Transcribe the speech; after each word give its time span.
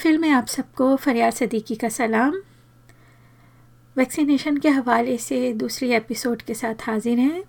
महफिल 0.00 0.18
में 0.18 0.30
आप 0.30 0.46
सबको 0.46 0.96
फरियाद 0.96 1.32
सदीकी 1.32 1.74
का 1.76 1.88
सलाम। 1.88 2.34
वैक्सीनेशन 3.96 4.56
के 4.56 4.68
हवाले 4.68 5.16
से 5.18 5.52
दूसरी 5.52 5.90
एपिसोड 5.92 6.42
के 6.42 6.54
साथ 6.54 6.74
हाजिर 6.82 7.18
हैं 7.18 7.42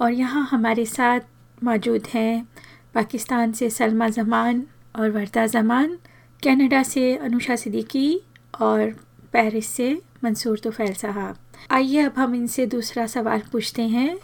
और 0.00 0.12
यहाँ 0.12 0.48
हमारे 0.50 0.84
साथ 0.84 1.20
मौजूद 1.64 2.06
हैं 2.14 2.48
पाकिस्तान 2.94 3.52
से 3.52 3.70
सलमा 3.70 4.08
जमान 4.08 4.66
और 4.96 5.10
वर्दा 5.10 5.46
जमान, 5.46 5.94
कनाडा 6.42 6.82
से 6.82 7.16
अनुषा 7.16 7.56
सिद्दीकी 7.56 8.20
और 8.60 8.90
पेरिस 9.32 9.66
से 9.66 10.02
मंसूर 10.24 10.58
तोफ़ैल 10.58 10.92
साहब। 10.94 11.36
आइए 11.70 12.02
अब 12.02 12.18
हम 12.18 12.34
इनसे 12.34 12.66
दूसरा 12.66 13.06
सवाल 13.06 13.42
पूछते 13.52 13.82
हैं। 13.82 14.18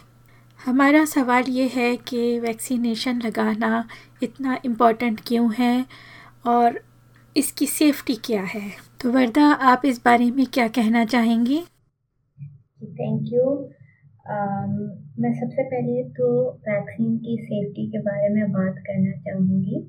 हमारा 0.65 1.05
सवाल 1.05 1.43
ये 1.49 1.67
है 1.67 1.95
कि 1.97 2.39
वैक्सीनेशन 2.39 3.21
लगाना 3.21 3.87
इतना 4.23 4.57
इम्पोर्टेंट 4.65 5.21
क्यों 5.27 5.53
है 5.53 5.85
और 6.45 6.86
इसकी 7.37 7.65
सेफ्टी 7.67 8.13
क्या 8.25 8.41
है? 8.43 8.61
तो 9.01 9.11
वर्दा, 9.11 9.45
आप 9.71 9.81
इस 9.85 9.99
बारे 10.05 10.29
में 10.31 10.45
क्या 10.53 10.67
कहना 10.77 11.03
चाहेंगी? 11.05 11.59
थैंक 12.99 13.33
यू 13.33 13.43
मैं 15.21 15.31
सबसे 15.33 15.63
पहले 15.63 16.03
तो 16.17 16.27
वैक्सीन 16.67 17.17
की 17.17 17.37
सेफ्टी 17.43 17.85
के 17.91 17.99
बारे 18.01 18.29
में 18.29 18.51
बात 18.51 18.75
करना 18.87 19.11
चाहूँगी, 19.19 19.79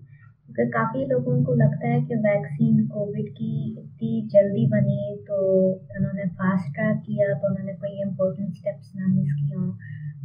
क्योंकि 0.47 0.70
काफ़ी 0.73 1.05
लोगों 1.06 1.42
को 1.45 1.55
लगता 1.55 1.89
है 1.89 2.01
कि 2.03 2.15
वैक्सीन 2.27 2.87
कोविड 2.89 3.29
की 3.33 3.51
इतनी 3.73 4.12
जल्दी 4.34 4.67
बनी 4.69 5.17
तो 5.28 5.41
उन्होंने 5.97 6.28
फास्ट 6.39 6.73
ट्रैक 6.75 7.03
किया 7.06 7.33
तो 7.34 7.48
उन्होंने 7.48 7.75
कोई 7.83 8.01
इम्पोर्टेंट 8.03 8.55
स्टेप्स 8.56 8.92
ना 8.97 9.06
मिस 9.09 9.33
हों 9.51 9.69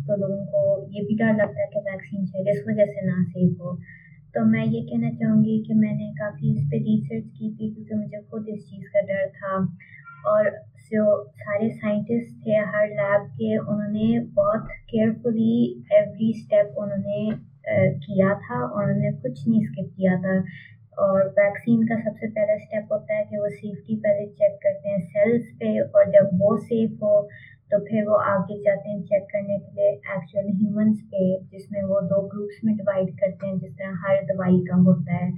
तो 0.05 0.15
लोगों 0.21 0.45
को 0.53 0.61
ये 0.93 1.01
भी 1.01 1.15
डर 1.17 1.35
लगता 1.35 1.61
है 1.61 1.67
कि 1.73 1.79
वैक्सीन 1.89 2.25
चाहिए 2.25 2.51
इस 2.51 2.63
वजह 2.69 2.85
से 2.93 3.05
ना 3.07 3.23
सेफ़ 3.23 3.61
हो। 3.61 3.77
तो 4.35 4.43
मैं 4.43 4.63
ये 4.65 4.79
कहना 4.81 5.09
चाहूँगी 5.09 5.57
कि 5.67 5.73
मैंने 5.73 6.09
काफ़ी 6.19 6.51
इस 6.51 6.63
पर 6.63 6.77
रिसर्च 6.85 7.23
की 7.37 7.49
थी 7.49 7.67
क्योंकि 7.73 7.95
मुझे 7.95 8.19
खुद 8.31 8.45
इस 8.49 8.63
चीज़ 8.69 8.87
का 8.93 9.01
डर 9.09 9.27
था। 9.29 9.55
और 10.27 10.49
जो 10.91 11.03
सारे 11.41 11.69
साइंटिस्ट 11.69 12.35
थे, 12.45 12.55
हर 12.73 12.87
लैब 12.89 13.27
के, 13.35 13.55
उन्होंने 13.57 14.19
बहुत 14.35 14.67
केयरफुली 14.89 15.55
एवरी 15.93 16.33
स्टेप 16.39 16.75
उन्होंने 16.77 17.29
किया 18.05 18.33
था 18.45 18.63
और 18.65 18.83
उन्होंने 18.83 19.11
कुछ 19.21 19.47
नहीं 19.47 19.61
स्किप 19.61 19.91
किया 19.97 20.15
था। 20.17 20.37
और 21.03 21.27
वैक्सीन 21.37 21.83
का 21.83 21.95
सबसे 22.01 22.27
पहला 22.27 22.55
स्टेप 22.57 22.87
होता 22.91 23.15
है 23.15 23.23
कि 23.29 23.37
वो 23.37 23.47
सेफ्टी 23.49 23.95
पहले 23.95 24.25
चेक 24.39 24.57
करते 24.63 24.89
हैं 24.89 24.99
सेल्स 25.13 25.49
पे 25.59 25.79
और 25.81 26.09
जब 26.11 26.29
वो 26.41 26.55
सेफ़ 26.65 26.91
हो 27.03 27.13
तो 27.73 27.79
फिर 27.79 28.03
वो 28.05 28.15
आगे 28.31 28.55
जाते 28.63 28.89
हैं 28.89 29.01
चेक 29.01 29.23
करने 29.23 29.57
के 29.59 29.71
लिए 29.75 29.91
एक्चुअल 30.15 30.49
ह्यूमंस 30.57 30.99
पे 31.11 31.21
जिसमें 31.51 31.81
वो 31.83 32.01
दो 32.01 32.19
ग्रुप्स 32.27 32.59
में 32.65 32.75
डिवाइड 32.77 33.09
करते 33.19 33.47
हैं 33.47 33.57
जिस 33.59 33.71
तरह 33.71 34.03
हर 34.03 34.21
दवाई 34.25 34.59
का 34.59 34.75
होता 34.81 35.15
है। 35.15 35.31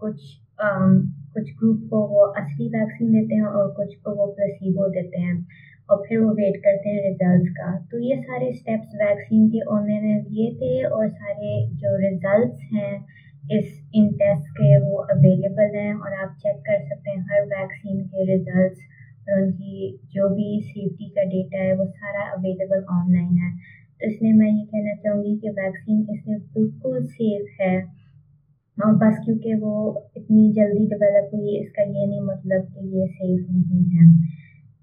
कुछ 0.00 0.26
आम, 0.60 0.98
कुछ 1.34 1.50
ग्रुप 1.58 1.86
को 1.90 2.00
वो 2.08 2.24
असली 2.40 2.68
वैक्सीन 2.68 3.12
देते 3.12 3.34
हैं 3.34 3.54
और 3.58 3.70
कुछ 3.70 3.94
को 3.94 4.14
वो 4.14 4.26
प्लेसिबो 4.26 4.88
देते 4.88 5.20
हैं। 5.20 5.46
और 5.90 6.02
फिर 6.08 6.18
वो 6.18 6.32
वेट 6.32 6.56
करते 6.56 6.90
हैं 6.90 7.02
रिजल्ट्स 7.04 7.50
का। 7.50 7.70
तो 7.90 7.98
ये 7.98 8.16
सारे 8.22 8.52
स्टेप्स 8.52 8.94
वैक्सीन 8.94 9.48
के 9.48 9.60
उन्होंने 9.60 10.20
लिए 10.20 10.50
थे 10.54 10.84
और 10.84 11.08
सारे 11.08 11.54
जो 11.76 11.96
रिजल्ट्स 11.96 12.68
हैं 12.74 12.92
इस 13.58 13.68
इन 13.94 14.08
टेस्ट 14.12 14.50
के 14.50 14.76
वो 14.78 14.96
अवेलेबल 15.12 15.76
हैं 15.78 15.94
और 15.94 16.14
आप 16.14 16.36
चेक 16.38 16.56
कर 16.60 16.82
सकते 16.88 17.10
हैं 17.10 17.24
हर 17.30 17.44
वैक्सीन 17.46 18.04
के 18.06 18.24
रिजल्ट्स 18.34 18.80
और 19.32 19.42
उनकी 19.42 19.98
जो 20.14 20.28
भी 20.28 20.60
सेफ्टी 20.62 21.08
का 21.08 21.24
डेटा 21.24 21.58
है, 21.58 21.76
वो 21.76 21.86
सारा 21.86 22.30
अवेलेबल 22.30 22.84
ऑनलाइन 22.90 23.38
है। 23.38 23.50
तो 24.00 24.06
इसलिए 24.06 24.32
मैं 24.32 24.50
ये 24.50 24.64
कहना 24.64 24.94
चाहूँगी 24.94 25.36
कि 25.36 25.48
वैक्सीन 25.48 26.06
इसमें 26.10 26.38
बिल्कुल 26.38 27.06
सेफ़ 27.06 27.62
है। 27.62 27.98
और 28.78 28.94
बस 28.94 29.18
क्योंकि 29.24 29.54
वो 29.54 30.04
इतनी 30.16 30.52
जल्दी 30.52 30.86
डेवलप 30.86 31.30
हुई, 31.34 31.58
इसका 31.58 31.82
ये 31.82 32.06
नहीं 32.06 32.20
मतलब 32.20 32.62
कि 32.62 32.98
ये 32.98 33.06
सेफ़ 33.06 33.52
नहीं 33.52 33.84
है। 33.90 34.06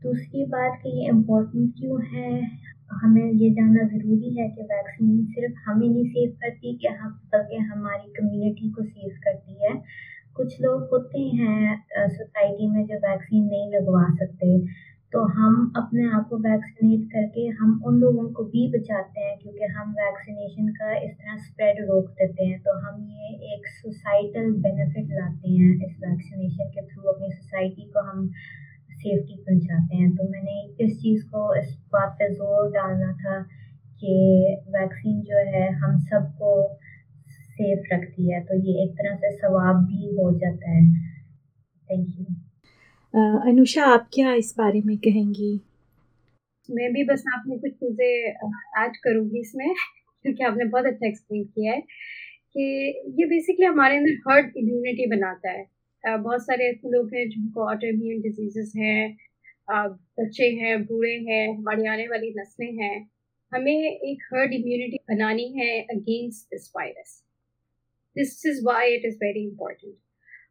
दूसरी 0.03 0.45
बात 0.45 0.79
कि 0.83 0.89
ये 0.89 1.07
इम्पोर्टेंट 1.09 1.73
क्यों 1.77 2.01
है? 2.06 2.41
हमें 2.91 3.31
ये 3.31 3.50
जानना 3.50 3.83
ज़रूरी 3.83 4.35
है 4.38 4.50
कि 4.50 4.62
वैक्सीन 4.62 5.25
सिर्फ़ 5.25 5.56
हमें 5.69 5.89
नहीं 5.89 6.06
सेफ़ 6.06 6.33
करती, 6.33 6.77
कि 6.77 6.88
हम 6.88 7.09
बल्कि 7.33 7.56
हमारी 7.56 8.12
कम्युनिटी 8.12 8.69
को 8.69 8.83
सेफ़ 8.83 9.19
करती। 9.19 9.34
कुछ 10.45 10.61
लोग 10.61 10.81
होते 10.91 11.19
हैं 11.38 12.07
सोसाइटी 12.07 12.67
में 12.72 12.85
जो 12.88 12.97
वैक्सीन 13.03 13.45
नहीं 13.45 13.69
लगवा 13.69 14.03
सकते 14.16 14.50
तो 15.13 15.22
हम 15.38 15.56
अपने 15.78 16.03
आप 16.16 16.28
को 16.29 16.38
वैक्सीनेट 16.38 17.06
करके 17.11 17.45
हम 17.59 17.81
उन 17.88 17.97
लोगों 18.00 18.25
को 18.33 18.44
भी 18.44 18.67
बचाते 18.72 19.22
हैं 19.22 19.38
क्योंकि 19.39 19.66
हम 19.78 19.91
वैक्सीनेशन 20.00 20.67
का 20.69 20.95
इस 20.97 21.11
तरह 21.11 21.38
स्प्रेड 21.38 21.81
रोक 21.88 22.09
देते 22.11 22.45
हैं। 22.45 22.59
तो 22.59 22.78
हम 22.79 23.01
ये 23.11 23.53
एक 23.53 23.67
सोसाइटल 23.67 24.51
बेनिफिट 24.66 25.11
लाते 25.11 25.51
हैं 25.51 25.72
इस 25.88 25.95
वैक्सीनेशन 26.06 26.69
के 26.69 26.85
थ्रू 26.85 27.09
अपनी 27.13 27.31
सोसाइटी 27.31 27.89
को 27.94 28.03
हम 28.09 28.27
सेफ्टी 28.91 29.35
पहुंचाते 29.35 29.95
हैं। 29.95 30.16
तो 30.16 30.29
मैंने 30.29 30.62
इस 30.85 30.97
चीज़ 31.01 31.23
को, 31.25 31.56
इस 31.56 31.77
बात 31.94 32.16
पे 32.19 32.33
ज़ोर 32.33 32.72
डालना 32.72 33.12
था 33.23 33.41
कि 34.00 34.13
वैक्सीन 34.69 35.22
जो 35.22 35.45
है 35.56 35.72
हम 35.75 35.97
सबको 36.06 36.51
सेफ़ 37.55 37.93
रखती 37.93 38.31
है 38.31 38.39
तो 38.45 38.55
ये 38.59 38.83
एक 38.83 38.91
तरह 38.91 39.16
से 39.16 39.31
सवाब 39.38 39.85
भी 39.85 40.16
हो 40.17 40.31
जाता 40.39 40.71
है। 40.71 40.83
थैंक 41.89 42.07
यू 42.19 42.25
अनुषा 43.49 43.85
आप 43.85 44.09
क्या 44.13 44.33
इस 44.33 44.53
बारे 44.57 44.81
में 44.85 44.97
कहेंगी? 44.97 45.53
मैं 46.69 46.91
भी 46.94 47.03
बस 47.03 47.23
आपने 47.33 47.57
कुछ 47.57 47.71
चीज़ें 47.71 48.83
ऐड 48.83 48.95
करूँगी 49.03 49.39
इसमें 49.41 49.67
क्योंकि 50.21 50.44
आपने 50.44 50.65
बहुत 50.65 50.85
अच्छा 50.85 51.07
एक्सप्लेन 51.07 51.44
किया 51.44 51.73
है 51.73 51.81
कि 52.55 52.63
ये 53.19 53.25
बेसिकली 53.25 53.65
हमारे 53.65 53.97
अंदर 53.97 54.17
हर्ड 54.29 54.57
इम्यूनिटी 54.57 55.05
बनाता 55.09 55.51
है। 55.51 55.65
बहुत 56.03 56.41
सारे 56.41 56.69
ऐसे 56.69 56.91
लोग 56.91 57.13
हैं 57.15 57.27
जिनको 57.29 57.69
ऑटो 57.71 57.88
इम्यून 57.88 58.21
डिजीजेस 58.21 58.73
हैं 58.77 59.15
बच्चे 59.69 60.49
हैं 60.61 60.83
बूढ़े 60.85 61.11
हैं 61.29 61.47
हमारी 61.57 61.88
आने 61.88 62.07
वाली 62.07 62.33
नस्लें 62.39 62.71
हैं। 62.83 62.95
हमें 63.51 63.73
एक 63.73 64.23
हर्ड 64.33 64.53
इम्यूनिटी 64.53 64.97
बनानी 65.09 65.47
है 65.59 65.69
against 65.81 66.45
this 66.45 66.71
virus 66.77 67.21
this 68.15 68.45
is 68.47 68.61
why 68.65 68.95
it 68.95 69.05
is 69.05 69.15
very 69.23 69.43
important 69.43 69.93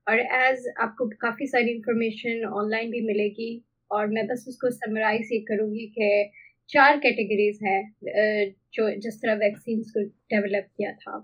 और 0.09 0.21
एज 0.39 0.65
आपको 0.81 1.09
काफ़ी 1.21 1.47
सारी 1.47 1.71
इंफॉर्मेशन 1.73 2.45
ऑनलाइन 2.55 2.91
भी 2.91 3.01
मिलेगी, 3.07 3.53
और 3.91 4.07
मैं 4.09 4.27
बस 4.27 4.45
उसको 4.49 4.71
समराइज 4.73 5.29
ये 5.33 5.39
करूँगी 5.49 5.87
कि 5.99 6.31
चार 6.71 6.97
कैटेगरीज 6.99 7.59
हैं 7.63 8.53
जो 8.75 8.91
जिस 9.01 9.17
तरह 9.23 9.35
वैक्सीन 9.39 9.83
को 9.91 10.03
डेवलप 10.33 10.69
किया 10.77 10.93
था। 10.95 11.19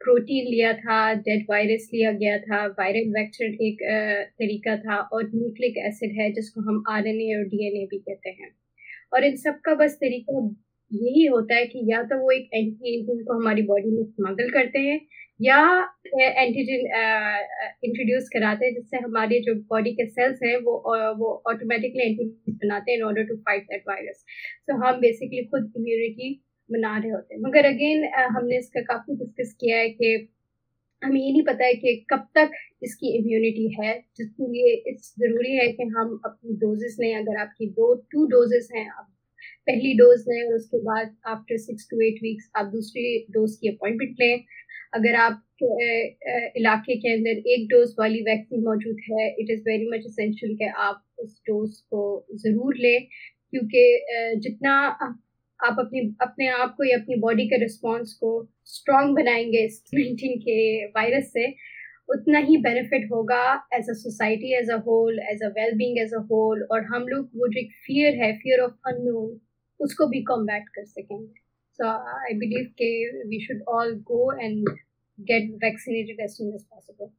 प्रोटीन 0.00 0.46
लिया 0.46 0.72
था 0.74 0.98
डेड 1.16 1.44
वायरस 1.50 1.88
लिया 1.94 2.12
गया 2.14 2.36
था 2.40 2.64
वायरल 2.68 3.10
वैक्टर 3.14 3.62
एक 3.64 3.78
तरीका 4.38 4.76
था, 4.78 4.96
और 4.96 5.30
न्यूक्लिक 5.34 5.78
एसिड 5.86 6.12
है, 6.20 6.30
जिसको 6.32 6.60
हम 6.68 6.82
आरएनए 6.90 7.34
और 7.36 7.44
डीएनए 7.46 7.86
भी 7.86 7.98
कहते 8.00 8.30
हैं। 8.30 8.50
और 9.12 9.24
इन 9.24 9.36
सब 9.38 9.60
का 9.64 9.74
बस 9.76 9.94
तरीका 10.02 10.48
यही 10.90 11.24
होता 11.26 11.54
है 11.54 11.66
कि 11.66 11.80
या 11.90 12.02
तो 12.04 12.18
वो 12.18 12.30
एक 12.30 12.50
एंटी 12.54 12.94
एजेंट 12.94 13.26
को 13.26 13.34
हमारी 13.34 13.62
बॉडी 13.64 13.90
में 13.90 14.04
स्मगल 14.04 14.50
करते 14.50 14.78
हैं 14.80 15.00
या 15.40 15.58
एंटीजन 16.16 16.80
इंट्रोड्यूस 17.84 18.28
कराते 18.32 18.66
हैं, 18.66 18.74
जिससे 18.74 18.96
हमारे 18.98 19.38
जो 19.40 19.54
बॉडी 19.70 19.92
के 19.94 20.06
सेल्स 20.08 20.38
हैं, 20.44 20.56
वो 20.62 20.72
वो 21.18 21.28
ऑटोमेटिकली 21.48 22.02
एंटीबॉडीज 22.04 22.56
बनाते 22.64 22.90
हैं 22.90 22.98
in 22.98 23.04
order 23.04 23.24
to 23.26 23.36
fight 23.48 23.62
that 23.64 23.84
virus 23.88 24.24
so 24.62 24.76
हम 24.84 25.00
बेसिकली 25.00 25.44
खुद 25.52 25.72
इम्यूनिटी 25.76 26.32
बना 26.70 26.96
रहे 26.98 27.10
होते 27.10 27.34
हैं। 27.34 27.40
मगर 27.42 27.66
अगेन 27.66 28.04
हमने 28.36 28.58
इसका 28.58 28.80
काफ़ी 28.88 29.14
डिस्कस 29.16 29.54
किया 29.60 29.76
है 29.78 29.88
कि 29.90 30.10
हमें 31.02 31.20
ये 31.20 31.30
नहीं 31.32 31.42
पता 31.44 31.64
है 31.64 31.74
कि 31.74 31.94
कब 32.10 32.26
तक 32.36 32.50
इसकी 32.82 33.16
इम्यूनिटी 33.18 33.68
है। 33.74 33.92
जिसके 34.18 34.50
लिए 34.52 34.74
इस 34.92 35.12
ज़रूरी 35.20 35.54
है 35.56 35.68
कि 35.72 35.82
हम 35.96 36.20
अपनी 36.26 36.56
डोजेस 36.64 36.96
लें। 37.00 37.14
अगर 37.16 37.40
आपकी 37.40 37.66
दो 37.78 37.94
टू 38.12 38.26
डोजेस 38.28 38.68
हैं, 38.74 38.88
आप 38.90 39.06
पहली 39.68 39.92
डोज 39.98 40.24
लें, 40.28 40.42
और 40.44 40.54
उसके 40.54 40.78
बाद 40.84 41.14
after 41.28 41.56
six 41.58 41.86
to 41.90 42.00
eight 42.06 42.18
weeks 42.22 42.50
आप 42.56 42.66
दूसरी 42.72 43.04
डोज 43.32 43.56
की 43.60 43.68
अपॉइंटमेंट 43.68 44.16
लें। 44.20 44.44
अगर 44.92 45.14
आप 45.16 45.42
इलाके 46.56 46.94
के 46.96 47.12
अंदर 47.12 47.38
एक 47.52 47.66
डोज 47.68 47.94
वाली 47.98 48.20
वैक्सीन 48.24 48.62
मौजूद 48.64 48.96
है 49.10 49.28
it 49.30 49.50
is 49.50 49.62
very 49.68 49.88
much 49.90 50.06
essential 50.06 50.54
कि 50.56 50.68
आप 50.78 51.02
उस 51.18 51.40
डोज 51.48 51.76
को 51.90 52.02
ज़रूर 52.34 52.76
लें, 52.76 53.06
क्योंकि 53.50 53.82
जितना 54.42 54.74
आप 55.60 55.76
अपनी, 55.78 56.00
अपने 56.22 56.48
आप 56.48 56.74
को 56.76 56.84
या 56.84 56.98
अपनी 56.98 57.16
बॉडी 57.20 57.46
के 57.48 57.58
रिस्पॉन्स 57.60 58.12
को 58.14 58.30
स्ट्रॉन्ग 58.66 59.16
बनाएँगे 59.16 59.64
इस 59.66 59.82
नाइनटीन 59.94 60.38
के 60.40 60.84
वायरस 60.86 61.32
से, 61.32 61.46
उतना 62.08 62.38
ही 62.40 62.56
बेनिफिट 62.62 63.10
होगा 63.12 63.42
as 63.74 63.90
a 63.90 63.94
society 63.94 64.54
as 64.58 64.70
a 64.70 64.76
whole 64.86 65.18
as 65.32 65.42
a 65.44 65.48
well 65.58 65.74
being 65.78 65.98
as 65.98 66.14
a 66.14 66.20
whole 66.30 66.62
और 66.72 66.84
हम 66.94 67.08
लोग 67.08 67.30
वो 67.36 67.48
जो 67.48 67.60
एक 67.60 67.72
फियर 67.86 68.22
है 68.22 68.32
फियर 68.38 68.60
ऑफ़ 68.60 68.88
अननोन 68.88 69.38
उसको 69.80 70.06
भी 70.08 70.22
कॉम्बैट 70.24 70.68
कर 70.74 70.84
सकेंगे। 70.86 71.47
So 71.78 71.88
I 71.88 72.34
believe 72.38 72.70
के 72.80 72.90
we 73.28 73.38
should 73.40 73.60
all 73.66 73.94
go 74.06 74.30
and 74.32 74.68
get 75.18 75.44
vaccinated 75.60 76.22
as 76.24 76.36
soon 76.36 76.54
as 76.54 76.64
possible. 76.64 77.10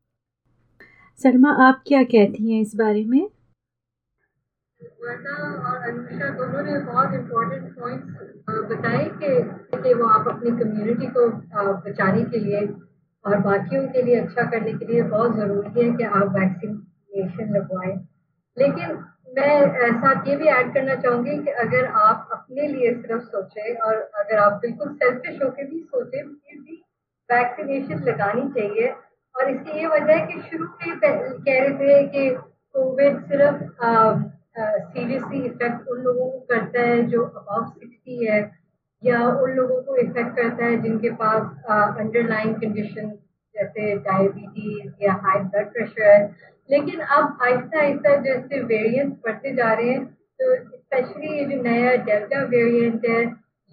Salma 1.19 1.51
आप 1.67 1.83
क्या 1.88 2.03
कहती 2.13 2.51
हैं 2.51 2.61
इस 2.61 2.75
बारे 2.75 3.03
में 3.06 3.21
वर्दा 5.03 5.35
और 5.69 5.88
अनुषा 5.89 6.29
दोनों 6.38 6.63
ने 6.63 6.79
बहुत 6.85 7.13
इम्पोर्टेंट 7.13 7.71
पॉइंट्स 7.79 8.51
बताए 8.71 9.06
कि 9.21 9.31
कि 9.83 9.94
वो 9.94 10.07
आप 10.09 10.27
अपनी 10.27 10.51
कम्युनिटी 10.59 11.07
को 11.17 11.27
बचाने 11.88 12.23
के 12.33 12.39
लिए 12.39 12.62
और 13.25 13.39
बाकियों 13.47 13.83
के 13.94 14.01
लिए 14.01 14.19
अच्छा 14.19 14.50
करने 14.51 14.73
के 14.73 14.91
लिए 14.91 15.01
बहुत 15.15 15.35
ज़रूरी 15.35 15.79
है 15.79 15.89
कि 15.97 16.03
आप 16.19 16.35
वैक्सीनेशन 16.35 17.55
लगवाएँ 17.55 17.95
लेकिन 18.57 18.97
मैं 19.37 19.91
साथ 19.93 20.27
ये 20.27 20.35
भी 20.35 20.45
ऐड 20.49 20.73
करना 20.73 20.95
चाहूँगी 20.95 21.37
कि 21.37 21.51
अगर 21.63 21.85
आप 21.97 22.29
अपने 22.33 22.67
लिए 22.67 22.93
सिर्फ़ 22.93 23.21
सोचें 23.23 23.75
और 23.77 23.95
अगर 24.19 24.37
आप 24.39 24.53
बिल्कुल 24.61 24.93
सेल्फिश 24.93 25.41
होकर 25.43 25.65
भी 25.65 25.79
सोचें, 25.81 26.21
फिर 26.21 26.59
भी 26.59 26.81
वैक्सीनेशन 27.29 28.03
लगानी 28.03 28.47
चाहिए। 28.51 28.87
और 29.35 29.49
इसकी 29.49 29.77
ये 29.79 29.87
वजह 29.87 30.13
है 30.13 30.25
कि 30.27 30.39
शुरू 30.41 30.65
में 30.65 30.99
कह 30.99 31.59
रहे 31.59 31.71
थे 31.79 32.03
कि 32.07 32.29
कोविड 32.75 33.19
सिर्फ़ 33.27 33.63
सीरियसली 34.57 35.39
इफ़ेक्ट 35.45 35.87
उन 35.89 36.01
लोगों 36.03 36.29
को 36.29 36.39
करता 36.49 36.81
है 36.81 37.01
जो 37.07 37.21
अबाव 37.23 37.65
सिक्सटी 37.69 38.25
है, 38.25 38.39
या 39.03 39.19
उन 39.41 39.51
लोगों 39.51 39.81
को 39.81 39.95
इफ़ेक्ट 39.97 40.35
करता 40.35 40.65
है 40.65 40.81
जिनके 40.81 41.09
पास 41.21 41.97
अंडरलाइन 41.97 42.53
कंडीशन 42.53 43.09
जैसे 43.55 43.95
डायबिटीज़ 43.99 44.91
या 45.03 45.13
हाई 45.23 45.39
ब्लड 45.39 45.71
प्रेशर 45.73 46.03
है। 46.03 46.57
लेकिन 46.69 47.00
अब 47.00 47.38
आहिस्ता 47.44 47.80
आहिस्ता 47.80 48.16
जैसे 48.24 48.62
वेरिएंट्स 48.63 49.18
बढ़ते 49.25 49.54
जा 49.56 49.74
रहे 49.74 49.89
हैं 49.89 50.06
तो 50.39 50.56
स्पेशली 50.56 51.38
ये 51.38 51.45
जो 51.45 51.62
नया 51.63 51.95
डेल्टा 52.04 52.44
वेरिएंट 52.50 53.06
है, 53.06 53.21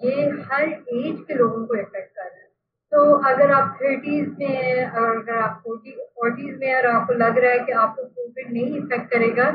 ये 0.00 0.22
हर 0.48 0.64
एज 0.64 1.20
के 1.28 1.34
लोगों 1.34 1.64
को 1.66 1.74
इफ़ेक्ट 1.74 2.08
कर 2.08 2.22
रहा 2.22 2.36
है। 2.36 2.44
तो 2.92 3.12
अगर 3.28 3.50
आप 3.52 3.78
थर्टीज 3.82 4.28
में 4.38 4.46
हैं 4.46 4.90
और 4.90 5.16
अगर 5.16 5.38
आप 5.38 5.60
फोर्टी 5.64 5.90
फोर्टीज 5.90 6.58
में 6.58 6.74
और 6.74 6.86
आपको 6.86 7.12
लग 7.14 7.38
रहा 7.38 7.52
है 7.52 7.58
कि 7.58 7.72
आपको 7.84 8.02
कोविड 8.02 8.52
नहीं 8.52 8.76
इफ़ेक्ट 8.78 9.10
करेगा, 9.12 9.46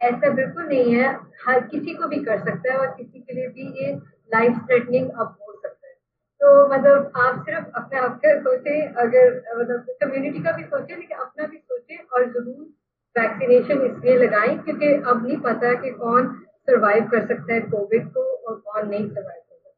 ऐसा 0.00 0.30
बिल्कुल 0.30 0.66
नहीं 0.66 0.94
है। 0.94 1.12
हर 1.46 1.60
किसी 1.66 1.94
को 1.94 2.08
भी 2.08 2.18
कर 2.24 2.38
सकता 2.40 2.72
है 2.72 2.78
और 2.78 2.94
किसी 2.96 3.18
के 3.18 3.34
लिए 3.34 3.48
भी 3.48 3.68
ये 3.80 3.92
लाइफ 4.30 4.58
थ्रेटनिंग 4.66 5.10
अब 5.10 5.36
हो 5.40 5.52
सकता 5.54 5.88
है। 5.88 5.94
तो 6.40 6.68
मतलब 6.68 7.12
आप 7.16 7.44
सिर्फ़ 7.46 7.66
अपने 7.74 7.98
आप 8.00 8.20
का 8.24 8.38
सोचें, 8.40 8.92
अगर 8.94 9.36
मतलब 9.58 9.86
कम्युनिटी 10.02 10.42
का 10.42 10.52
भी 10.52 10.62
सोचें, 10.64 10.96
लेकिन 10.96 11.18
अपना 11.18 11.46
भी 11.46 11.56
सोचें 11.58 11.96
और 11.96 12.28
ज़रूर 12.28 12.67
वैक्सीनेशन 13.16 13.82
इसलिए 13.82 14.16
लगाएँ 14.16 14.56
क्योंकि 14.58 14.92
अब 15.02 15.26
नहीं 15.26 15.36
पता 15.40 15.72
कि 15.82 15.90
कौन 15.92 16.28
सरवाइव 16.68 17.04
कर 17.10 17.26
सकता 17.26 17.54
है 17.54 17.60
कोविड 17.70 18.08
को 18.14 18.22
और 18.22 18.54
कौन 18.56 18.88
नहीं 18.88 19.06
सरवाइव 19.06 19.40
कर 19.40 19.56
सकता। 19.56 19.74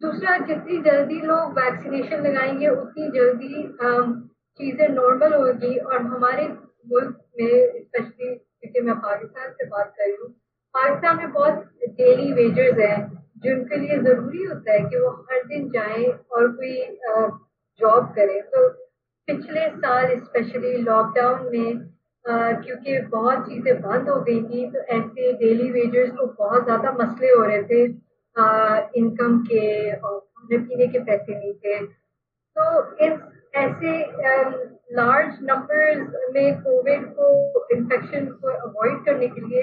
दूसरा, 0.00 0.36
जितनी 0.46 0.78
जल्दी 0.82 1.20
लोग 1.22 1.58
वैक्सीनेशन 1.58 2.26
लगाएँगे, 2.26 2.68
उतनी 2.68 3.08
जल्दी 3.10 3.66
चीज़ें 4.60 4.88
नॉर्मल 4.88 5.34
होगी। 5.34 5.76
और 5.78 6.00
हमारे 6.02 6.46
मुल्क 6.88 7.16
में 7.38 7.80
स्पेशली 7.80 8.34
क्योंकि 8.34 8.80
मैं 8.80 8.94
पाकिस्तान 8.98 9.50
से 9.50 9.66
बात 9.66 9.92
कर 9.96 10.04
रही 10.04 10.16
हूँ, 10.16 10.28
पाकिस्तान 10.74 11.16
में 11.16 11.32
बहुत 11.32 11.64
डेली 11.98 12.32
वेजर्स 12.32 12.78
हैं, 12.80 12.98
जिनके 13.42 13.76
लिए 13.76 13.98
ज़रूरी 14.00 14.42
होता 14.44 14.72
है 14.72 14.80
कि 14.80 14.98
वो 14.98 15.10
हर 15.30 15.42
दिन 15.46 15.68
जाएँ 15.70 16.06
और 16.06 16.48
कोई 16.50 16.76
जॉब 17.80 18.12
करें। 18.16 18.40
तो 18.44 18.68
पिछले 19.28 19.68
साल 19.70 20.16
स्पेशली 20.18 20.76
लॉकडाउन 20.82 21.48
में 21.52 21.88
क्योंकि 22.62 22.98
बहुत 23.08 23.46
चीज़ें 23.46 23.80
बंद 23.80 24.08
हो 24.08 24.20
गई 24.20 24.42
थी 24.42 24.66
तो 24.70 24.80
ऐसे 24.96 25.32
डेली 25.34 25.70
वेजर्स 25.72 26.10
को 26.16 26.26
बहुत 26.38 26.64
ज़्यादा 26.64 26.92
मसले 27.00 27.28
हो 27.28 27.42
रहे 27.44 27.62
थे। 27.64 27.82
इनकम 28.98 29.38
के 29.42 29.92
और 29.92 30.18
खाने 30.18 30.58
पीने 30.58 30.86
के 30.86 30.98
पैसे 31.00 31.34
नहीं 31.34 31.52
थे। 31.54 31.78
तो 32.56 32.64
इस, 33.06 33.18
ऐसे 33.54 33.98
लार्ज 34.92 35.38
नंबर्स 35.42 36.14
में 36.34 36.60
कोविड 36.62 37.06
को 37.18 37.66
इन्फेक्शन 37.72 38.26
को 38.26 38.48
अवॉइड 38.48 39.04
करने 39.04 39.28
के 39.28 39.40
लिए 39.40 39.62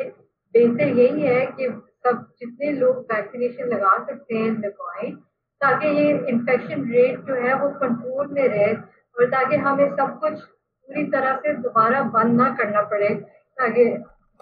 बेहतर 0.55 0.97
यही 0.99 1.21
है 1.21 1.45
कि 1.47 1.67
सब, 1.67 2.25
जितने 2.39 2.71
लोग 2.73 2.97
वैक्सीनेशन 3.11 3.67
लगा 3.67 3.97
सकते 4.05 4.35
हैं 4.35 4.51
लगवाएँ, 4.59 5.11
ताकि 5.61 5.87
ये 5.97 6.11
इन्फेक्शन 6.29 6.83
रेट 6.91 7.19
जो 7.27 7.35
है 7.37 7.53
वो 7.61 7.69
कंट्रोल 7.79 8.27
में 8.31 8.47
रहे 8.47 8.73
और 8.73 9.25
ताकि 9.29 9.55
हमें 9.57 9.89
सब 9.91 10.19
कुछ 10.19 10.33
पूरी 10.89 11.03
तरह 11.11 11.35
से 11.37 11.53
दोबारा 11.61 12.01
बंद 12.11 12.39
ना 12.41 12.49
करना 12.55 12.81
पड़े, 12.91 13.09
ताकि 13.57 13.85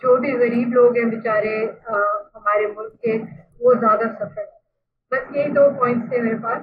जो 0.01 0.17
भी 0.19 0.31
गरीब 0.37 0.73
लोग 0.73 0.97
हैं 0.97 1.09
बेचारे 1.09 1.55
हमारे 1.89 2.67
मुल्क 2.67 2.97
के, 3.05 3.17
वो 3.17 3.75
ज़्यादा 3.75 4.07
सफ़र 4.13 4.43
बस 5.11 5.35
यही 5.35 5.51
दो 5.53 5.69
पॉइंट्स 5.79 6.11
थे 6.11 6.21
मेरे 6.21 6.37
पास। 6.39 6.61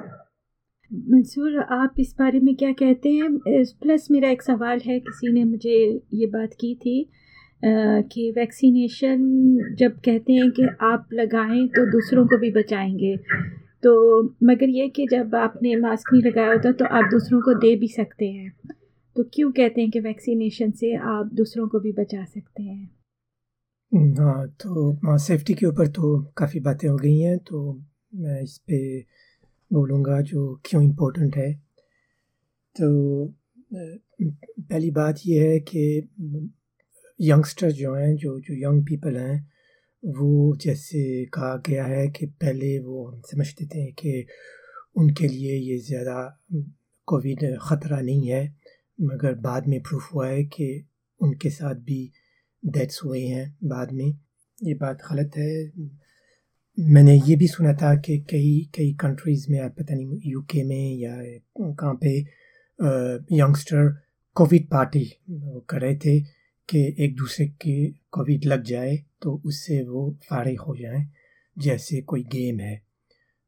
मंसूर, 0.90 1.58
आप 1.73 1.94
इस 1.99 2.14
बारे 2.19 2.40
में 2.40 2.55
क्या 2.56 2.73
कहते 2.75 3.08
हैं? 3.11 3.37
प्लस 3.82 4.08
मेरा 4.11 4.31
एक 4.31 4.43
सवाल 4.43 4.81
है, 4.87 4.99
किसी 5.00 5.32
ने 5.32 5.44
मुझे 5.44 5.79
ये 6.14 6.26
बात 6.28 6.55
की 6.61 6.75
थी 6.75 6.96
कि 7.62 8.31
वैक्सीनेशन 8.37 9.75
जब 9.78 9.93
कहते 10.05 10.32
हैं 10.32 10.50
कि 10.50 10.67
आप 10.82 11.08
लगाएँ 11.14 11.67
तो 11.69 11.85
दूसरों 11.90 12.26
को 12.26 12.38
भी 12.38 12.50
बचाएँगे। 12.52 13.17
तो 13.82 14.23
मगर 14.44 14.69
ये 14.70 14.88
कि 14.88 15.06
जब 15.11 15.35
आपने 15.37 15.75
मास्क 15.76 16.12
नहीं 16.12 16.23
लगाया 16.23 16.52
होता 16.52 16.73
तो 16.73 16.85
आप 16.87 17.08
दूसरों 17.11 17.40
को 17.40 17.55
दे 17.61 17.75
भी 17.76 17.88
सकते 17.88 18.26
हैं। 18.26 18.52
तो 19.17 19.23
क्यों 19.35 19.50
कहते 19.53 19.81
हैं 19.81 19.91
कि 19.91 20.00
वैक्सीनेशन 20.00 20.70
से 20.70 20.94
आप 20.97 21.31
दूसरों 21.35 21.69
को 21.69 21.81
भी 21.81 21.93
बचा 21.93 22.25
सकते 22.25 22.62
हैं? 22.62 22.91
हाँ 24.19 24.47
तो 24.61 25.19
सेफ्टी 25.19 25.55
के 25.55 25.67
ऊपर 25.67 25.88
तो 25.88 26.19
काफ़ी 26.37 26.61
बातें 26.61 26.88
हो 26.88 26.97
गई 26.97 27.19
हैं 27.19 27.38
तो 27.38 27.73
मैं 28.14 28.41
इस 28.43 28.56
पर 28.70 29.03
बोलूँगा 29.70 30.20
जो 30.20 30.55
क्यों 30.64 30.82
इम्पोर्टेंट 30.82 31.37
है। 31.37 31.53
तो 32.76 33.26
पहली 33.70 34.91
बात 34.91 35.20
यह 35.26 35.43
है 35.43 35.59
कि 35.61 36.09
यंगस्टर 37.20 37.70
जो 37.73 37.94
हैं, 37.94 38.14
जो 38.17 38.38
जो 38.41 38.55
यंग 38.56 38.82
पीपल 38.87 39.17
हैं, 39.17 39.38
वो 40.03 40.56
जैसे 40.56 41.25
कहा 41.35 41.56
गया 41.69 41.85
है 41.85 42.09
कि 42.09 42.26
पहले 42.26 42.79
वो 42.79 43.05
हम 43.06 43.20
समझते 43.25 43.67
थे 43.67 43.91
कि 43.93 44.26
उनके 44.97 45.29
लिए 45.29 45.56
ये 45.56 45.79
ज़्यादा 45.81 46.17
कोविड 47.09 47.44
ख़तरा 47.62 48.00
नहीं 48.00 48.29
है। 48.29 48.44
मगर 48.98 49.34
बाद 49.40 49.66
में 49.68 49.80
प्रूफ 49.80 50.12
हुआ 50.14 50.28
है 50.28 50.42
कि 50.44 50.84
उनके 51.20 51.50
साथ 51.50 51.74
भी 51.84 52.10
डेथ्स 52.62 53.00
हुए 53.04 53.20
हैं 53.20 53.56
बाद 53.64 53.92
में। 53.92 54.06
ये 54.58 54.74
बात 54.74 54.98
गलत 55.10 55.36
है। 55.36 55.90
मैंने 56.78 57.14
ये 57.18 57.36
भी 57.36 57.46
सुना 57.48 57.72
था 57.72 57.94
कि 57.96 58.18
कई 58.30 58.70
कई 58.74 58.92
कंट्रीज़ 59.00 59.46
में, 59.50 59.58
आप 59.60 59.74
पता 59.78 59.94
नहीं 59.94 60.20
यूके 60.26 60.62
में 60.64 60.96
या 60.96 61.16
कहाँ 61.58 61.94
पे 62.04 62.18
यंगस्टर 63.36 63.90
कोविड 64.36 64.68
पार्टी 64.68 65.04
कर 65.30 65.80
रहे 65.80 65.96
थे 65.96 66.20
कि 66.68 66.84
एक 66.98 67.16
दूसरे 67.16 67.46
के 67.62 67.74
कोविड 68.12 68.44
लग 68.44 68.62
जाए 68.64 68.96
तो 69.22 69.40
उससे 69.46 69.82
वो 69.84 70.10
फारिग 70.30 70.60
हो 70.60 70.76
जाए, 70.76 71.06
जैसे 71.56 72.00
कोई 72.02 72.22
गेम 72.32 72.60
है। 72.60 72.76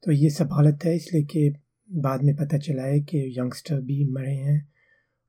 तो 0.02 0.12
ये 0.12 0.30
सब 0.30 0.48
गलत 0.50 0.84
है, 0.84 0.94
इसलिए 0.96 1.22
कि 1.24 1.54
बाद 1.88 2.22
में 2.22 2.34
पता 2.36 2.58
चला 2.58 2.82
है 2.82 3.00
कि 3.02 3.18
यंगस्टर 3.38 3.80
भी 3.80 4.04
मरे 4.04 4.32
हैं। 4.32 4.73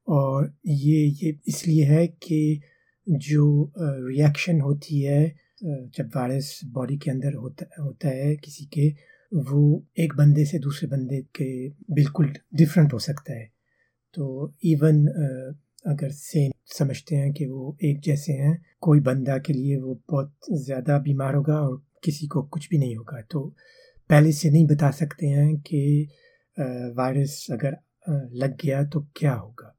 और 0.08 0.54
ये 0.68 1.06
ये 1.24 1.38
इसलिए 1.48 1.86
है 1.86 2.06
कि 2.08 2.62
जो 3.08 3.72
रिएक्शन 3.78 4.62
होती 4.62 5.02
है 5.02 5.28
जब 5.64 6.10
वायरस 6.16 6.60
बॉडी 6.74 6.98
के 6.98 7.12
अंदर 7.12 7.34
होता 7.34 7.66
होता 7.82 8.10
है 8.10 8.36
किसी 8.36 8.66
के, 8.74 8.88
वो 9.32 9.84
एक 10.00 10.14
बंदे 10.16 10.46
से 10.46 10.60
दूसरे 10.60 10.88
बंदे 10.90 11.22
के 11.36 11.68
बिल्कुल 11.94 12.34
डिफरेंट 12.56 12.94
हो 12.94 13.00
सकता 13.00 13.34
है। 13.34 13.50
तो 14.14 14.54
इवन 14.66 15.06
अगर 15.86 16.10
सेम 16.12 16.52
समझते 16.78 17.16
हैं 17.16 17.32
कि 17.34 17.46
वो 17.46 17.76
एक 17.84 18.00
जैसे 18.02 18.34
हैं, 18.34 18.58
कोई 18.82 19.00
बंदा 19.00 19.38
के 19.38 19.54
लिए 19.54 19.78
वो 19.78 20.00
बहुत 20.10 20.34
ज़्यादा 20.56 20.98
बीमार 21.00 21.36
होगा 21.36 21.60
और 21.60 21.82
किसी 22.04 22.28
को 22.28 22.44
कुछ 22.44 22.68
भी 22.70 22.78
नहीं 22.78 22.96
होगा। 22.96 23.22
तो 23.22 23.44
पहले 24.10 24.32
से 24.32 24.50
नहीं 24.50 24.66
बता 24.68 24.92
सकते 24.92 25.28
हैं 25.28 25.56
कि 25.62 26.08
वायरस 26.58 27.46
अगर 27.52 27.78
लग 28.10 28.58
गया 28.64 28.84
तो 28.86 29.06
क्या 29.16 29.34
होगा। 29.34 29.72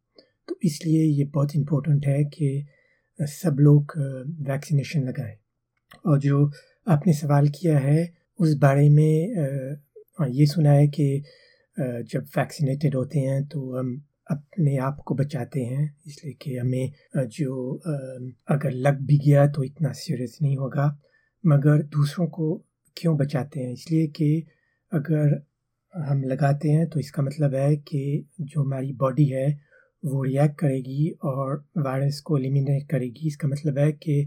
तो 0.48 0.58
इसलिए 0.64 1.04
ये 1.04 1.24
बहुत 1.34 1.54
इम्पोर्टेंट 1.56 2.06
है 2.06 2.22
कि 2.26 2.66
सब 3.18 3.56
लोग 3.60 3.92
वैक्सीनेशन 4.48 5.02
लगाएँ। 5.02 5.36
और 6.06 6.18
जो 6.20 6.50
आपने 6.86 7.12
सवाल 7.14 7.48
किया 7.50 7.78
है, 7.78 8.12
उस 8.38 8.54
बारे 8.58 8.88
में 8.90 9.76
ये 10.30 10.46
सुना 10.46 10.70
है 10.70 10.86
कि 10.88 11.22
जब 11.76 12.26
वैक्सीनेटेड 12.36 12.94
होते 12.94 13.18
हैं 13.20 13.46
तो 13.46 13.78
हम 13.78 13.96
अपने 14.30 14.76
आप 14.78 15.02
को 15.06 15.14
बचाते 15.14 15.60
हैं, 15.60 15.94
इसलिए 16.06 16.32
कि 16.42 16.56
हमें 16.56 16.92
जो 17.16 17.80
अगर 18.48 18.70
लग 18.70 19.00
भी 19.06 19.18
गया 19.26 19.46
तो 19.48 19.64
इतना 19.64 19.92
सीरियस 19.94 20.38
नहीं 20.42 20.56
होगा, 20.56 20.86
मगर 21.44 21.82
दूसरों 21.88 22.26
को 22.28 22.54
क्यों 22.96 23.16
बचाते 23.16 23.60
हैं? 23.60 23.72
इसलिए 23.72 24.06
कि 24.08 24.46
अगर 24.92 25.40
हम 25.94 26.22
लगाते 26.24 26.68
हैं 26.68 26.88
तो 26.90 27.00
इसका 27.00 27.22
मतलब 27.22 27.54
है 27.54 27.76
कि 27.78 28.26
जो 28.40 28.62
हमारी 28.62 28.92
बॉडी 28.94 29.24
है 29.26 29.48
वो 30.02 30.22
रिएक्ट 30.22 30.58
करेगी 30.58 31.08
और 31.24 31.64
वायरस 31.78 32.20
को 32.20 32.38
एलिमिनेट 32.38 32.88
करेगी। 32.90 33.26
इसका 33.26 33.48
मतलब 33.48 33.78
है 33.78 33.90
कि 33.92 34.26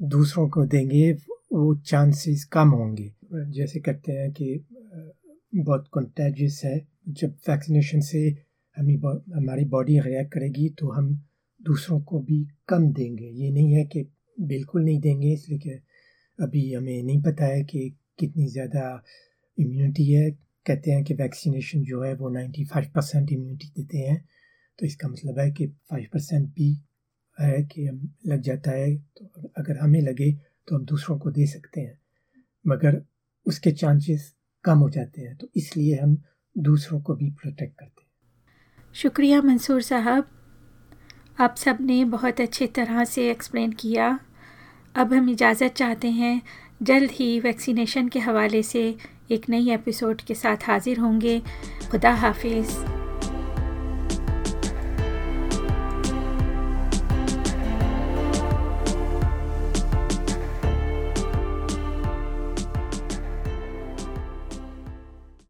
दूसरों 0.00 0.48
को 0.48 0.64
देंगे, 0.66 1.12
वो 1.52 1.74
चांसेस 1.76 2.44
कम 2.52 2.68
होंगे। 2.70 3.10
जैसे 3.52 3.80
कहते 3.80 4.12
हैं 4.12 4.30
कि 4.32 4.64
बहुत 5.56 5.88
कंटेजियस 5.94 6.60
है। 6.64 6.78
जब 7.10 7.34
वैक्सीनेशन 7.48 8.00
से 8.02 8.28
हमें 8.76 8.94
हमारी 9.34 9.64
बॉडी 9.66 9.98
रिएक्ट 10.00 10.32
करेगी 10.32 10.68
तो 10.78 10.90
हम 10.92 11.14
दूसरों 11.60 12.00
को 12.00 12.18
भी 12.20 12.46
कम 12.68 12.90
देंगे। 12.92 13.26
ये 13.26 13.50
नहीं 13.50 13.72
है 13.72 13.84
कि 13.86 14.06
बिल्कुल 14.36 14.82
नहीं 14.84 15.00
देंगे, 15.00 15.32
इसलिए 15.32 15.58
कि 15.58 15.70
अभी 16.38 16.72
हमें 16.72 17.02
नहीं 17.02 17.20
पता 17.22 17.44
है 17.44 17.62
कि 17.64 17.88
कितनी 18.18 18.46
ज़्यादा 18.48 19.02
इम्यूनिटी 19.58 20.12
है। 20.12 20.30
कहते 20.66 20.90
हैं 20.90 21.02
कि 21.04 21.14
वैक्सीनेशन 21.14 21.82
जो 21.82 22.02
है 22.02 22.14
वो 22.14 22.30
95 22.30 22.86
परसेंट 22.94 23.32
इम्यूनिटी 23.32 23.68
देते 23.76 23.98
हैं। 23.98 24.24
तो 24.78 24.86
इसका 24.86 25.08
मतलब 25.08 25.38
है 25.38 25.50
कि 25.50 25.66
फाइव 25.66 26.06
परसेंट 26.12 26.48
भी 26.48 26.72
है 27.38 27.62
कि 27.62 27.86
हम 27.86 28.14
लग 28.26 28.40
जाता 28.40 28.70
है 28.70 28.96
तो 28.96 29.52
अगर 29.58 29.78
हमें 29.78 30.00
लगे 30.02 30.32
तो 30.68 30.76
हम 30.76 30.84
दूसरों 30.84 31.18
को 31.18 31.30
दे 31.30 31.46
सकते 31.46 31.80
हैं। 31.80 31.98
मगर 32.66 33.02
उसके 33.46 33.70
चांसेस 33.72 34.34
कम 34.64 34.78
हो 34.78 34.90
जाते 34.90 35.22
हैं 35.22 35.36
तो 35.36 35.48
इसलिए 35.56 35.96
हम 35.96 36.16
दूसरों 36.56 37.00
को 37.00 37.14
भी 37.14 37.30
प्रोटेक्ट 37.30 37.78
करते 37.78 38.02
हैं। 38.02 38.92
शुक्रिया 38.94 39.42
मंसूर 39.42 39.82
साहब। 39.82 40.28
आप 41.40 41.54
सबने 41.56 42.04
बहुत 42.04 42.40
अच्छे 42.40 42.66
तरह 42.66 43.04
से 43.04 43.30
एक्सप्लेन 43.30 43.72
किया। 43.72 44.18
अब 44.94 45.12
हम 45.12 45.28
इजाज़त 45.30 45.72
चाहते 45.72 46.10
हैं 46.10 46.42
जल्द 46.82 47.10
ही 47.10 47.40
वैक्सीनेशन 47.40 48.08
के 48.08 48.18
हवाले 48.18 48.62
से 48.62 48.96
एक 49.30 49.48
नई 49.48 49.70
एपिसोड 49.70 50.20
के 50.20 50.34
साथ 50.34 50.56
हाजिर 50.64 50.98
होंगे। 50.98 51.40
खुदा 51.90 52.12
हाफिज़। 52.12 52.97